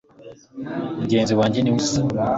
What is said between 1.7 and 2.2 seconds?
uza